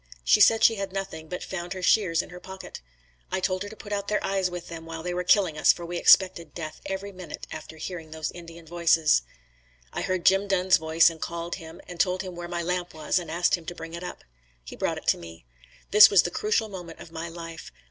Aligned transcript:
She 0.23 0.41
said 0.41 0.63
she 0.63 0.77
had 0.77 0.91
nothing, 0.91 1.27
but 1.29 1.43
found 1.43 1.73
her 1.73 1.83
shears 1.83 2.23
in 2.23 2.31
her 2.31 2.39
pocket. 2.39 2.81
I 3.31 3.39
told 3.39 3.61
her 3.61 3.69
to 3.69 3.75
put 3.75 3.93
out 3.93 4.07
their 4.07 4.23
eyes 4.25 4.49
with 4.49 4.67
them, 4.67 4.83
while 4.83 5.03
they 5.03 5.13
were 5.13 5.23
killing 5.23 5.59
us, 5.59 5.71
for 5.71 5.85
we 5.85 5.97
expected 5.99 6.55
death 6.55 6.81
every 6.87 7.11
minute 7.11 7.45
after 7.51 7.77
hearing 7.77 8.09
those 8.09 8.31
Indian 8.31 8.65
voices. 8.65 9.21
I 9.93 10.01
heard 10.01 10.25
Jim 10.25 10.47
Dunn's 10.47 10.77
voice 10.77 11.11
and 11.11 11.21
called 11.21 11.57
him 11.57 11.79
and 11.87 11.99
told 11.99 12.23
him 12.23 12.33
where 12.35 12.47
my 12.47 12.63
lamp 12.63 12.95
was 12.95 13.19
and 13.19 13.29
asked 13.29 13.53
him 13.53 13.65
to 13.67 13.75
bring 13.75 13.93
it 13.93 14.03
up. 14.03 14.23
He 14.63 14.75
brought 14.75 14.97
it 14.97 15.05
to 15.09 15.19
me. 15.19 15.45
This 15.91 16.09
was 16.09 16.23
the 16.23 16.31
crucial 16.31 16.67
moment 16.67 16.99
of 16.99 17.11
my 17.11 17.29
life. 17.29 17.71